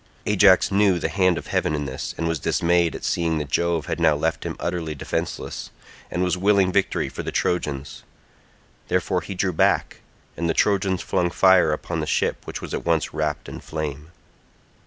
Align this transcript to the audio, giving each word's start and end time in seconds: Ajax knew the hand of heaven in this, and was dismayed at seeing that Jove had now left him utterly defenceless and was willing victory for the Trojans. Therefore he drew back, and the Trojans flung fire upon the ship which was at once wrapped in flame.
Ajax 0.25 0.71
knew 0.71 0.97
the 0.97 1.09
hand 1.09 1.37
of 1.37 1.45
heaven 1.45 1.75
in 1.75 1.85
this, 1.85 2.15
and 2.17 2.27
was 2.27 2.39
dismayed 2.39 2.95
at 2.95 3.03
seeing 3.03 3.37
that 3.37 3.51
Jove 3.51 3.85
had 3.85 3.99
now 3.99 4.15
left 4.15 4.43
him 4.45 4.55
utterly 4.59 4.95
defenceless 4.95 5.69
and 6.09 6.23
was 6.23 6.35
willing 6.35 6.71
victory 6.71 7.07
for 7.07 7.21
the 7.21 7.31
Trojans. 7.31 8.01
Therefore 8.87 9.21
he 9.21 9.35
drew 9.35 9.53
back, 9.53 10.01
and 10.35 10.49
the 10.49 10.55
Trojans 10.55 11.03
flung 11.03 11.29
fire 11.29 11.71
upon 11.71 11.99
the 11.99 12.07
ship 12.07 12.47
which 12.47 12.63
was 12.63 12.73
at 12.73 12.83
once 12.83 13.13
wrapped 13.13 13.47
in 13.47 13.59
flame. 13.59 14.09